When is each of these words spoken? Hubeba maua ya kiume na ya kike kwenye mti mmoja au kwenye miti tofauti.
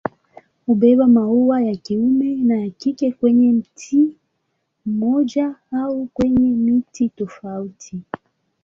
Hubeba 0.65 1.07
maua 1.07 1.63
ya 1.63 1.75
kiume 1.75 2.35
na 2.35 2.57
ya 2.61 2.69
kike 2.69 3.11
kwenye 3.11 3.51
mti 3.53 4.17
mmoja 4.85 5.55
au 5.71 6.05
kwenye 6.07 6.49
miti 6.51 7.09
tofauti. 7.09 8.01